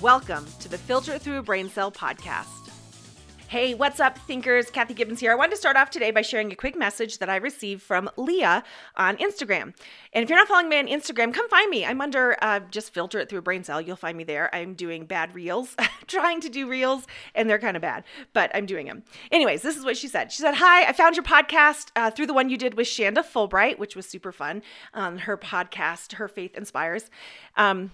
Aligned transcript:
Welcome 0.00 0.46
to 0.60 0.68
the 0.70 0.78
Filter 0.78 1.18
Through 1.18 1.40
a 1.40 1.42
Brain 1.42 1.68
Cell 1.68 1.92
podcast. 1.92 2.70
Hey, 3.48 3.74
what's 3.74 4.00
up, 4.00 4.16
thinkers? 4.20 4.70
Kathy 4.70 4.94
Gibbens 4.94 5.18
here. 5.18 5.30
I 5.30 5.34
wanted 5.34 5.50
to 5.50 5.56
start 5.58 5.76
off 5.76 5.90
today 5.90 6.10
by 6.10 6.22
sharing 6.22 6.50
a 6.50 6.56
quick 6.56 6.74
message 6.74 7.18
that 7.18 7.28
I 7.28 7.36
received 7.36 7.82
from 7.82 8.08
Leah 8.16 8.64
on 8.96 9.18
Instagram. 9.18 9.74
And 10.14 10.22
if 10.22 10.30
you're 10.30 10.38
not 10.38 10.48
following 10.48 10.70
me 10.70 10.78
on 10.78 10.86
Instagram, 10.86 11.34
come 11.34 11.46
find 11.50 11.68
me. 11.68 11.84
I'm 11.84 12.00
under 12.00 12.38
uh, 12.40 12.60
just 12.70 12.94
filter 12.94 13.18
it 13.18 13.28
through 13.28 13.40
a 13.40 13.42
brain 13.42 13.62
cell. 13.62 13.78
You'll 13.78 13.96
find 13.96 14.16
me 14.16 14.24
there. 14.24 14.48
I'm 14.54 14.72
doing 14.72 15.04
bad 15.04 15.34
reels, 15.34 15.76
trying 16.06 16.40
to 16.40 16.48
do 16.48 16.66
reels, 16.66 17.06
and 17.34 17.50
they're 17.50 17.58
kind 17.58 17.76
of 17.76 17.82
bad, 17.82 18.04
but 18.32 18.50
I'm 18.54 18.64
doing 18.64 18.86
them. 18.86 19.02
Anyways, 19.30 19.60
this 19.60 19.76
is 19.76 19.84
what 19.84 19.98
she 19.98 20.08
said. 20.08 20.32
She 20.32 20.40
said, 20.40 20.54
Hi, 20.54 20.84
I 20.88 20.94
found 20.94 21.16
your 21.16 21.24
podcast 21.24 21.90
uh, 21.94 22.10
through 22.10 22.26
the 22.28 22.34
one 22.34 22.48
you 22.48 22.56
did 22.56 22.72
with 22.72 22.86
Shanda 22.86 23.18
Fulbright, 23.18 23.78
which 23.78 23.96
was 23.96 24.06
super 24.06 24.32
fun. 24.32 24.62
Um, 24.94 25.18
her 25.18 25.36
podcast, 25.36 26.14
Her 26.14 26.28
Faith 26.28 26.56
Inspires. 26.56 27.10
Um, 27.58 27.90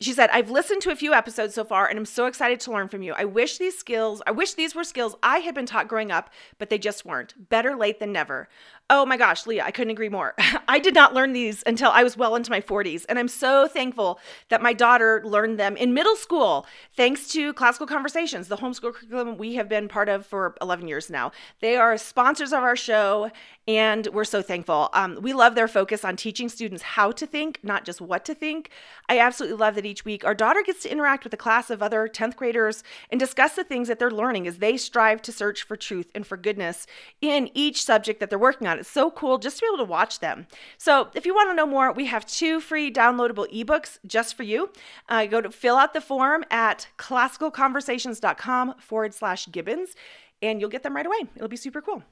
she 0.00 0.12
said, 0.12 0.30
I've 0.32 0.50
listened 0.50 0.82
to 0.82 0.90
a 0.90 0.96
few 0.96 1.14
episodes 1.14 1.54
so 1.54 1.64
far 1.64 1.86
and 1.86 1.98
I'm 1.98 2.04
so 2.04 2.26
excited 2.26 2.60
to 2.60 2.72
learn 2.72 2.88
from 2.88 3.02
you. 3.02 3.14
I 3.14 3.24
wish 3.24 3.58
these 3.58 3.78
skills, 3.78 4.22
I 4.26 4.32
wish 4.32 4.54
these 4.54 4.74
were 4.74 4.84
skills 4.84 5.14
I 5.22 5.38
had 5.38 5.54
been 5.54 5.66
taught 5.66 5.88
growing 5.88 6.10
up, 6.10 6.30
but 6.58 6.68
they 6.68 6.78
just 6.78 7.04
weren't. 7.04 7.48
Better 7.48 7.76
late 7.76 8.00
than 8.00 8.12
never. 8.12 8.48
Oh 8.90 9.06
my 9.06 9.16
gosh, 9.16 9.46
Leah, 9.46 9.64
I 9.64 9.70
couldn't 9.70 9.92
agree 9.92 10.10
more. 10.10 10.34
I 10.68 10.78
did 10.78 10.94
not 10.94 11.14
learn 11.14 11.32
these 11.32 11.62
until 11.66 11.90
I 11.90 12.04
was 12.04 12.18
well 12.18 12.36
into 12.36 12.50
my 12.50 12.60
40s, 12.60 13.06
and 13.08 13.18
I'm 13.18 13.28
so 13.28 13.66
thankful 13.66 14.20
that 14.50 14.60
my 14.60 14.74
daughter 14.74 15.22
learned 15.24 15.58
them 15.58 15.74
in 15.78 15.94
middle 15.94 16.16
school 16.16 16.66
thanks 16.94 17.28
to 17.28 17.54
Classical 17.54 17.86
Conversations, 17.86 18.48
the 18.48 18.58
homeschool 18.58 18.92
curriculum 18.92 19.38
we 19.38 19.54
have 19.54 19.70
been 19.70 19.88
part 19.88 20.10
of 20.10 20.26
for 20.26 20.54
11 20.60 20.86
years 20.86 21.08
now. 21.08 21.32
They 21.60 21.76
are 21.76 21.96
sponsors 21.96 22.52
of 22.52 22.62
our 22.62 22.76
show, 22.76 23.30
and 23.66 24.06
we're 24.08 24.24
so 24.24 24.42
thankful. 24.42 24.90
Um, 24.92 25.18
we 25.22 25.32
love 25.32 25.54
their 25.54 25.68
focus 25.68 26.04
on 26.04 26.16
teaching 26.16 26.50
students 26.50 26.82
how 26.82 27.10
to 27.12 27.26
think, 27.26 27.60
not 27.62 27.86
just 27.86 28.02
what 28.02 28.26
to 28.26 28.34
think. 28.34 28.68
I 29.08 29.18
absolutely 29.18 29.56
love 29.56 29.76
that 29.76 29.86
each 29.86 30.04
week 30.04 30.26
our 30.26 30.34
daughter 30.34 30.62
gets 30.62 30.82
to 30.82 30.92
interact 30.92 31.24
with 31.24 31.32
a 31.32 31.38
class 31.38 31.70
of 31.70 31.82
other 31.82 32.06
10th 32.06 32.36
graders 32.36 32.84
and 33.10 33.18
discuss 33.18 33.54
the 33.54 33.64
things 33.64 33.88
that 33.88 33.98
they're 33.98 34.10
learning 34.10 34.46
as 34.46 34.58
they 34.58 34.76
strive 34.76 35.22
to 35.22 35.32
search 35.32 35.62
for 35.62 35.74
truth 35.74 36.10
and 36.14 36.26
for 36.26 36.36
goodness 36.36 36.86
in 37.22 37.48
each 37.54 37.82
subject 37.82 38.20
that 38.20 38.28
they're 38.28 38.38
working 38.38 38.66
on. 38.66 38.73
It's 38.78 38.90
so 38.90 39.10
cool 39.10 39.38
just 39.38 39.58
to 39.58 39.62
be 39.62 39.66
able 39.68 39.84
to 39.84 39.90
watch 39.90 40.20
them. 40.20 40.46
So, 40.78 41.08
if 41.14 41.26
you 41.26 41.34
want 41.34 41.50
to 41.50 41.54
know 41.54 41.66
more, 41.66 41.92
we 41.92 42.06
have 42.06 42.26
two 42.26 42.60
free 42.60 42.92
downloadable 42.92 43.50
ebooks 43.52 43.98
just 44.06 44.36
for 44.36 44.42
you. 44.42 44.70
Uh, 45.08 45.26
go 45.26 45.40
to 45.40 45.50
fill 45.50 45.76
out 45.76 45.94
the 45.94 46.00
form 46.00 46.44
at 46.50 46.88
classicalconversations.com 46.98 48.74
forward 48.80 49.14
slash 49.14 49.46
Gibbens, 49.48 49.94
and 50.42 50.60
you'll 50.60 50.70
get 50.70 50.82
them 50.82 50.96
right 50.96 51.06
away. 51.06 51.20
It'll 51.36 51.48
be 51.48 51.56
super 51.56 51.80
cool. 51.80 52.02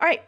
All 0.00 0.08
right, 0.08 0.22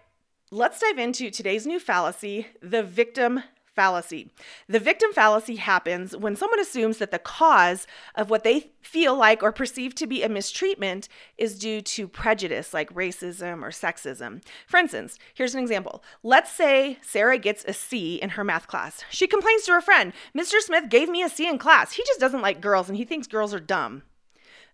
let's 0.50 0.78
dive 0.80 0.98
into 0.98 1.30
today's 1.30 1.66
new 1.66 1.80
fallacy 1.80 2.46
the 2.62 2.82
victim 2.82 3.42
fallacy. 3.74 4.30
The 4.68 4.78
victim 4.78 5.12
fallacy 5.12 5.56
happens 5.56 6.16
when 6.16 6.36
someone 6.36 6.60
assumes 6.60 6.98
that 6.98 7.10
the 7.10 7.18
cause 7.18 7.86
of 8.14 8.30
what 8.30 8.44
they 8.44 8.70
feel 8.82 9.16
like 9.16 9.42
or 9.42 9.52
perceive 9.52 9.94
to 9.96 10.06
be 10.06 10.22
a 10.22 10.28
mistreatment 10.28 11.08
is 11.38 11.58
due 11.58 11.80
to 11.80 12.06
prejudice 12.06 12.72
like 12.72 12.92
racism 12.94 13.62
or 13.62 13.70
sexism. 13.70 14.42
For 14.66 14.78
instance, 14.78 15.18
here's 15.34 15.54
an 15.54 15.62
example. 15.62 16.02
Let's 16.22 16.52
say 16.52 16.98
Sarah 17.02 17.38
gets 17.38 17.64
a 17.64 17.72
C 17.72 18.16
in 18.16 18.30
her 18.30 18.44
math 18.44 18.66
class. 18.66 19.02
She 19.10 19.26
complains 19.26 19.64
to 19.64 19.72
her 19.72 19.80
friend, 19.80 20.12
Mr. 20.36 20.60
Smith 20.60 20.88
gave 20.88 21.08
me 21.08 21.22
a 21.22 21.28
C 21.28 21.48
in 21.48 21.58
class. 21.58 21.92
He 21.92 22.04
just 22.06 22.20
doesn't 22.20 22.42
like 22.42 22.60
girls 22.60 22.88
and 22.88 22.96
he 22.96 23.04
thinks 23.04 23.26
girls 23.26 23.54
are 23.54 23.60
dumb. 23.60 24.02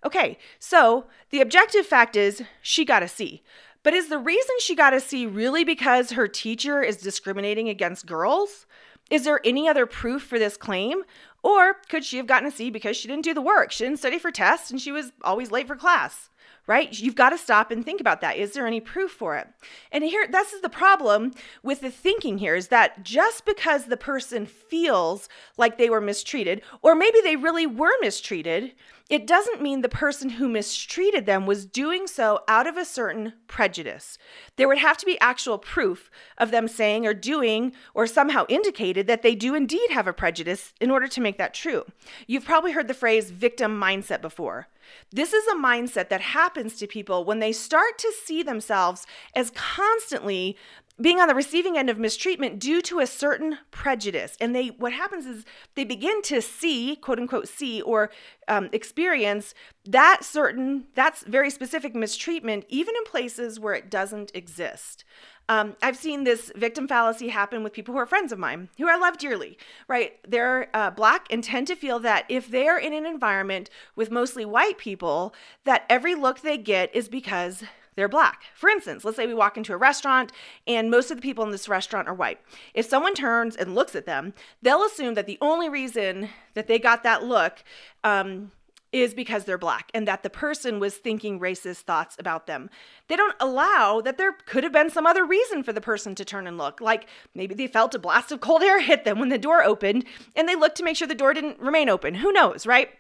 Okay, 0.05 0.39
so 0.59 1.07
the 1.31 1.41
objective 1.41 1.87
fact 1.87 2.17
is 2.17 2.43
she 2.63 2.85
got 2.85 3.03
a 3.03 3.09
C. 3.09 3.43
But 3.83 3.95
is 3.95 4.09
the 4.09 4.19
reason 4.19 4.57
she 4.59 4.75
got 4.75 4.95
a 4.95 5.01
C 5.01 5.27
really 5.27 5.65
because 5.65 6.11
her 6.11 6.29
teacher 6.29 6.83
is 6.83 6.99
discriminating 6.99 7.69
against 7.69 8.07
girls? 8.07 8.67
Is 9.11 9.25
there 9.25 9.41
any 9.45 9.69
other 9.69 9.87
proof 9.87 10.23
for 10.23 10.39
this 10.39 10.57
claim? 10.57 11.03
Or 11.43 11.77
could 11.89 12.05
she 12.05 12.17
have 12.17 12.27
gotten 12.27 12.49
a 12.49 12.51
C 12.51 12.71
because 12.71 12.97
she 12.97 13.09
didn't 13.09 13.25
do 13.25 13.35
the 13.35 13.43
work? 13.43 13.73
She 13.73 13.85
didn't 13.85 13.99
study 13.99 14.19
for 14.19 14.31
tests 14.31 14.71
and 14.71 14.81
she 14.81 14.93
was 14.93 15.13
always 15.23 15.51
late 15.51 15.67
for 15.67 15.75
class, 15.75 16.29
right? 16.67 16.97
You've 16.99 17.15
got 17.15 17.31
to 17.31 17.39
stop 17.39 17.71
and 17.71 17.85
think 17.85 18.01
about 18.01 18.21
that. 18.21 18.37
Is 18.37 18.53
there 18.53 18.67
any 18.67 18.81
proof 18.81 19.11
for 19.11 19.37
it? 19.37 19.49
And 19.91 20.05
here, 20.05 20.27
this 20.31 20.53
is 20.53 20.61
the 20.61 20.69
problem 20.69 21.33
with 21.63 21.81
the 21.81 21.91
thinking 21.91 22.39
here 22.39 22.55
is 22.55 22.69
that 22.69 23.03
just 23.03 23.47
because 23.47 23.87
the 23.87 23.97
person 23.97 24.47
feels 24.47 25.29
like 25.57 25.79
they 25.79 25.91
were 25.91 26.01
mistreated, 26.01 26.63
or 26.83 26.95
maybe 26.95 27.21
they 27.23 27.37
really 27.37 27.67
were 27.67 27.99
mistreated, 28.03 28.75
it 29.11 29.27
doesn't 29.27 29.61
mean 29.61 29.81
the 29.81 29.89
person 29.89 30.31
who 30.31 30.49
mistreated 30.49 31.27
them 31.27 31.45
was 31.45 31.67
doing 31.67 32.07
so 32.07 32.41
out 32.47 32.69
of 32.69 32.77
a 32.77 32.85
certain 32.85 33.33
prejudice. 33.49 34.17
There 34.55 34.69
would 34.69 34.79
have 34.79 34.97
to 34.99 35.07
be 35.07 35.21
actual 35.21 35.59
proof 35.59 36.13
of 36.39 36.53
them 36.53 36.69
saying 36.69 37.05
or 37.05 37.13
doing 37.13 37.73
or 37.93 38.07
somehow 38.07 38.47
indicated 38.49 39.09
that 39.09 39.23
they 39.23 39.35
do 39.35 39.57
indeed 39.57 39.91
have 39.91 40.07
a 40.07 40.13
prejudice 40.13 40.73
in 40.81 40.93
order 40.93 41.09
to 41.09 41.21
make 41.21 41.39
that 41.39 41.55
true. 41.55 41.85
You've 42.29 42.45
probably 42.45 42.71
heard 42.71 42.87
the 42.87 42.95
phrase 42.95 43.33
victim 43.33 43.79
mindset 43.81 44.21
before. 44.21 44.69
This 45.11 45.33
is 45.33 45.47
a 45.49 45.57
mindset 45.57 46.09
that 46.09 46.21
happens 46.21 46.77
to 46.77 46.87
people 46.87 47.25
when 47.25 47.39
they 47.39 47.53
start 47.53 47.99
to 47.99 48.13
see 48.25 48.43
themselves 48.43 49.07
as 49.35 49.51
constantly 49.51 50.57
being 51.01 51.19
on 51.19 51.29
the 51.29 51.35
receiving 51.35 51.79
end 51.79 51.89
of 51.89 51.99
mistreatment 51.99 52.59
due 52.59 52.83
to 52.83 53.01
a 53.01 53.07
certain 53.07 53.59
prejudice. 53.71 54.37
And 54.41 54.55
they 54.55 54.69
what 54.69 54.93
happens 54.93 55.25
is 55.27 55.45
they 55.75 55.85
begin 55.85 56.21
to 56.23 56.43
see 56.43 56.97
quote 56.97 57.19
unquote 57.19 57.49
see 57.49 57.81
or 57.81 58.11
um, 58.49 58.69
experience 58.73 59.55
that 59.87 60.25
certain 60.25 60.85
that's 60.95 61.23
very 61.23 61.51
specific 61.51 61.95
mistreatment 61.95 62.65
even 62.69 62.95
in 62.97 63.05
places 63.05 63.59
where 63.59 63.75
it 63.75 63.91
doesn't 63.91 64.31
exist 64.35 65.05
um, 65.51 65.75
I've 65.83 65.97
seen 65.97 66.23
this 66.23 66.53
victim 66.55 66.87
fallacy 66.87 67.27
happen 67.29 67.65
with 67.65 67.73
people 67.73 67.93
who 67.93 67.99
are 67.99 68.07
friends 68.07 68.31
of 68.31 68.39
mine, 68.39 68.69
who 68.79 68.89
I 68.89 68.95
love 68.95 69.19
dearly, 69.19 69.59
right? 69.89 70.17
They're 70.27 70.71
uh, 70.73 70.93
black 70.93 71.27
and 71.29 71.43
tend 71.43 71.67
to 71.67 71.75
feel 71.75 71.99
that 71.99 72.25
if 72.29 72.49
they're 72.49 72.79
in 72.79 72.93
an 72.93 73.05
environment 73.05 73.69
with 73.97 74.13
mostly 74.13 74.45
white 74.45 74.79
people, 74.79 75.35
that 75.65 75.87
every 75.91 76.15
look 76.15 76.41
they 76.41 76.57
get 76.57 76.95
is 76.95 77.09
because 77.09 77.65
they're 77.97 78.09
black. 78.09 78.45
For 78.55 78.71
instance, 78.71 79.05
let's 79.05 79.17
say 79.17 79.27
we 79.27 79.35
walk 79.35 79.57
into 79.57 79.73
a 79.73 79.77
restaurant 79.77 80.31
and 80.69 80.89
most 80.89 81.11
of 81.11 81.17
the 81.17 81.23
people 81.23 81.43
in 81.43 81.51
this 81.51 81.69
restaurant 81.69 82.07
are 82.07 82.15
white. 82.15 82.39
If 82.73 82.87
someone 82.87 83.15
turns 83.15 83.57
and 83.57 83.75
looks 83.75 83.97
at 83.97 84.07
them, 84.07 84.35
they'll 84.63 84.85
assume 84.85 85.15
that 85.15 85.27
the 85.27 85.39
only 85.41 85.69
reason 85.69 86.29
that 86.55 86.69
they 86.69 86.79
got 86.79 87.03
that 87.03 87.25
look 87.25 87.65
um, 88.05 88.53
is 88.93 89.15
because 89.15 89.45
they're 89.45 89.59
black 89.59 89.91
and 89.95 90.07
that 90.09 90.23
the 90.23 90.31
person 90.31 90.81
was 90.81 90.97
thinking 90.97 91.39
racist 91.39 91.83
thoughts 91.83 92.17
about 92.19 92.47
them. 92.47 92.69
They 93.09 93.17
don't 93.17 93.37
allow 93.41 94.01
that 94.01 94.19
there 94.19 94.33
could 94.33 94.65
have 94.65 94.73
been 94.73 94.91
some 94.91 95.07
other 95.07 95.25
reason 95.25 95.63
for 95.63 95.73
the 95.73 95.81
person 95.81 96.15
to 96.17 96.25
turn 96.25 96.47
and 96.47 96.59
look. 96.59 96.81
Like 96.81 97.09
maybe 97.35 97.55
they 97.55 97.67
felt 97.67 97.95
a 97.95 97.99
blast 97.99 98.33
of 98.33 98.41
cold 98.41 98.63
air 98.63 98.81
hit 98.81 99.05
them 99.05 99.19
when 99.19 99.29
the 99.29 99.39
door 99.39 99.63
opened 99.63 100.05
and 100.35 100.49
they 100.49 100.57
looked 100.57 100.77
to 100.79 100.83
make 100.83 100.97
sure 100.97 101.09
the 101.09 101.15
door 101.15 101.35
didn't 101.35 101.61
remain 101.61 101.89
open. 101.89 102.17
Who 102.17 102.33
knows, 102.33 102.67
right? 102.67 102.91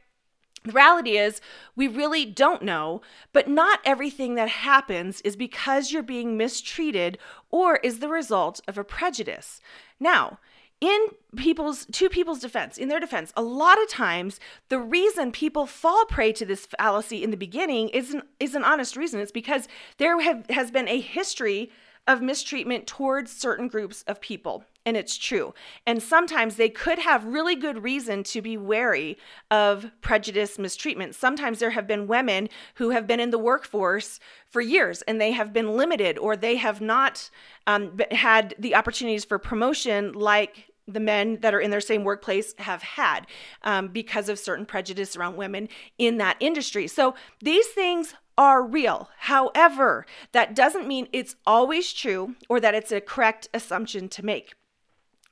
The 0.65 0.73
reality 0.73 1.17
is, 1.17 1.41
we 1.75 1.89
really 1.89 2.27
don't 2.27 2.62
know, 2.62 3.01
but 3.33 3.49
not 3.49 3.81
everything 3.83 4.34
that 4.34 4.51
happens 4.51 5.22
is 5.22 5.34
because 5.34 5.91
you're 5.91 6.03
being 6.03 6.37
mistreated 6.37 7.17
or 7.51 7.77
is 7.77 8.01
the 8.01 8.11
result 8.11 8.61
of 8.69 8.77
a 8.77 8.84
prejudice. 8.84 9.62
Now, 9.99 10.39
in 10.81 11.07
people's 11.37 11.87
to 11.87 12.09
people's 12.09 12.41
defense 12.41 12.79
in 12.79 12.89
their 12.89 13.01
defense 13.01 13.33
a 13.37 13.43
lot 13.43 13.81
of 13.81 13.89
times 13.89 14.41
the 14.69 14.79
reason 14.79 15.31
people 15.31 15.67
fall 15.67 16.05
prey 16.07 16.33
to 16.33 16.45
this 16.45 16.67
fallacy 16.67 17.23
in 17.23 17.31
the 17.31 17.37
beginning 17.37 17.89
is 17.91 18.15
an, 18.15 18.22
is 18.41 18.54
an 18.54 18.65
honest 18.65 18.97
reason 18.97 19.21
it's 19.21 19.31
because 19.31 19.69
there 19.99 20.21
have, 20.21 20.45
has 20.51 20.71
been 20.71 20.89
a 20.89 21.01
history 21.01 21.71
of 22.07 22.22
mistreatment 22.22 22.87
towards 22.87 23.31
certain 23.31 23.69
groups 23.69 24.03
of 24.09 24.21
people 24.21 24.65
and 24.87 24.97
it's 24.97 25.19
true. 25.19 25.53
And 25.87 26.03
sometimes 26.03 26.57
they 26.57 26.71
could 26.71 26.99
have 26.99 27.25
really 27.25 27.54
good 27.54 27.83
reason 27.83 28.22
to 28.25 28.41
be 28.41 28.57
wary 28.57 29.19
of 29.51 29.91
prejudice 30.01 30.59
mistreatment. 30.59 31.15
Sometimes 31.15 31.59
there 31.59 31.71
have 31.71 31.87
been 31.87 32.07
women 32.07 32.49
who 32.77 32.91
have 32.91 33.07
been 33.07 33.21
in 33.21 33.31
the 33.31 33.39
workforce 33.39 34.19
for 34.47 34.60
years 34.60 35.03
and 35.03 35.21
they 35.21 35.33
have 35.33 35.53
been 35.53 35.77
limited 35.77 36.19
or 36.19 36.34
they 36.34 36.57
have 36.57 36.81
not 36.81 37.31
um, 37.66 38.01
had 38.10 38.54
the 38.59 38.75
opportunities 38.75 39.25
for 39.25 39.39
promotion 39.39 40.13
like 40.13 40.70
the 40.92 41.01
men 41.01 41.39
that 41.41 41.54
are 41.54 41.60
in 41.60 41.71
their 41.71 41.81
same 41.81 42.04
workplace 42.04 42.54
have 42.59 42.83
had 42.83 43.27
um, 43.63 43.89
because 43.89 44.28
of 44.28 44.39
certain 44.39 44.66
prejudice 44.66 45.16
around 45.16 45.37
women 45.37 45.69
in 45.98 46.19
that 46.19 46.37
industry. 46.41 46.87
So 46.87 47.15
these 47.42 47.66
things 47.69 48.15
are 48.39 48.63
real. 48.63 49.10
However, 49.19 50.07
that 50.33 50.54
doesn't 50.54 50.89
mean 50.89 51.09
it's 51.13 51.37
always 51.47 51.92
true 51.92 52.37
or 52.48 52.60
that 52.60 52.75
it's 52.75 52.92
a 52.92 53.01
correct 53.01 53.48
assumption 53.53 54.09
to 54.09 54.25
make 54.25 54.54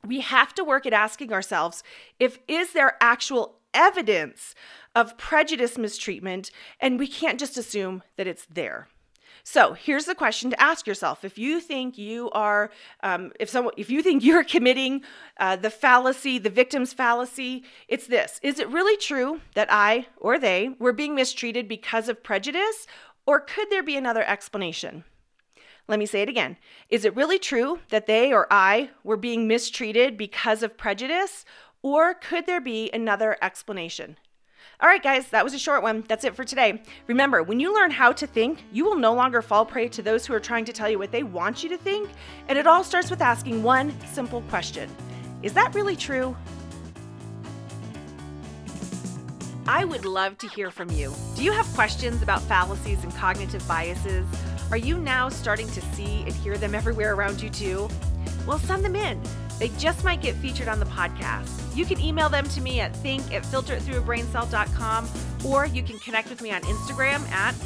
we 0.06 0.20
have 0.20 0.54
to 0.54 0.64
work 0.64 0.86
at 0.86 0.92
asking 0.92 1.32
ourselves 1.32 1.82
if 2.18 2.38
is 2.46 2.72
there 2.72 2.96
actual 3.00 3.58
evidence 3.74 4.54
of 4.94 5.18
prejudice 5.18 5.78
mistreatment, 5.78 6.50
and 6.80 6.98
we 6.98 7.06
can't 7.06 7.38
just 7.38 7.56
assume 7.56 8.02
that 8.16 8.26
it's 8.26 8.46
there. 8.46 8.88
So 9.50 9.72
here's 9.72 10.04
the 10.04 10.14
question 10.14 10.50
to 10.50 10.60
ask 10.60 10.86
yourself: 10.86 11.24
If 11.24 11.38
you 11.38 11.58
think 11.58 11.96
you 11.96 12.28
are, 12.32 12.70
um, 13.02 13.32
if 13.40 13.48
someone, 13.48 13.72
if 13.78 13.88
you 13.88 14.02
think 14.02 14.22
you're 14.28 14.44
committing 14.44 15.00
uh, 15.38 15.56
the 15.56 15.70
fallacy, 15.70 16.36
the 16.36 16.50
victim's 16.50 16.92
fallacy, 16.92 17.64
it's 17.88 18.06
this: 18.06 18.40
Is 18.42 18.58
it 18.58 18.68
really 18.68 18.98
true 18.98 19.40
that 19.54 19.68
I 19.70 20.08
or 20.18 20.38
they 20.38 20.76
were 20.78 20.92
being 20.92 21.14
mistreated 21.14 21.66
because 21.66 22.10
of 22.10 22.22
prejudice, 22.22 22.86
or 23.24 23.40
could 23.40 23.70
there 23.70 23.82
be 23.82 23.96
another 23.96 24.22
explanation? 24.22 25.04
Let 25.86 25.98
me 25.98 26.04
say 26.04 26.20
it 26.20 26.28
again. 26.28 26.58
Is 26.90 27.06
it 27.06 27.16
really 27.16 27.38
true 27.38 27.78
that 27.88 28.04
they 28.04 28.34
or 28.34 28.48
I 28.50 28.90
were 29.02 29.16
being 29.16 29.48
mistreated 29.48 30.18
because 30.18 30.62
of 30.62 30.76
prejudice, 30.76 31.46
or 31.80 32.12
could 32.12 32.44
there 32.44 32.60
be 32.60 32.90
another 32.92 33.38
explanation? 33.40 34.18
All 34.80 34.88
right, 34.88 35.02
guys, 35.02 35.28
that 35.30 35.44
was 35.44 35.54
a 35.54 35.58
short 35.58 35.82
one. 35.82 36.04
That's 36.06 36.24
it 36.24 36.36
for 36.36 36.44
today. 36.44 36.82
Remember, 37.08 37.42
when 37.42 37.58
you 37.58 37.74
learn 37.74 37.90
how 37.90 38.12
to 38.12 38.26
think, 38.26 38.62
you 38.72 38.84
will 38.84 38.96
no 38.96 39.12
longer 39.12 39.42
fall 39.42 39.66
prey 39.66 39.88
to 39.88 40.02
those 40.02 40.24
who 40.24 40.34
are 40.34 40.40
trying 40.40 40.64
to 40.66 40.72
tell 40.72 40.88
you 40.88 40.98
what 40.98 41.10
they 41.10 41.22
want 41.24 41.62
you 41.62 41.68
to 41.70 41.76
think. 41.76 42.08
And 42.48 42.56
it 42.56 42.66
all 42.66 42.84
starts 42.84 43.10
with 43.10 43.20
asking 43.20 43.62
one 43.62 43.92
simple 44.06 44.42
question 44.42 44.88
Is 45.42 45.52
that 45.54 45.74
really 45.74 45.96
true? 45.96 46.36
I 49.66 49.84
would 49.84 50.06
love 50.06 50.38
to 50.38 50.48
hear 50.48 50.70
from 50.70 50.90
you. 50.90 51.12
Do 51.36 51.44
you 51.44 51.52
have 51.52 51.66
questions 51.74 52.22
about 52.22 52.40
fallacies 52.42 53.04
and 53.04 53.14
cognitive 53.14 53.66
biases? 53.68 54.26
Are 54.70 54.76
you 54.78 54.96
now 54.96 55.28
starting 55.28 55.68
to 55.68 55.80
see 55.94 56.22
and 56.22 56.32
hear 56.32 56.56
them 56.56 56.74
everywhere 56.74 57.14
around 57.14 57.42
you 57.42 57.50
too? 57.50 57.88
Well, 58.46 58.58
send 58.58 58.84
them 58.84 58.96
in. 58.96 59.20
They 59.58 59.70
just 59.70 60.04
might 60.04 60.22
get 60.22 60.36
featured 60.36 60.68
on 60.68 60.78
the 60.78 60.86
podcast. 60.86 61.76
You 61.76 61.84
can 61.84 62.00
email 62.00 62.28
them 62.28 62.48
to 62.50 62.60
me 62.60 62.78
at 62.80 62.94
think 62.96 63.32
at 63.32 63.42
filteritthroughabraincell.com 63.44 65.08
or 65.44 65.66
you 65.66 65.82
can 65.82 65.98
connect 65.98 66.30
with 66.30 66.40
me 66.40 66.52
on 66.52 66.62
Instagram 66.62 67.28
at 67.30 67.56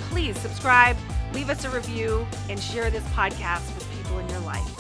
Please 0.09 0.37
subscribe, 0.37 0.95
leave 1.33 1.49
us 1.49 1.65
a 1.65 1.71
review, 1.71 2.27
and 2.49 2.59
share 2.59 2.91
this 2.91 3.03
podcast 3.09 3.73
with 3.75 3.92
in 4.19 4.29
your 4.29 4.39
life. 4.41 4.72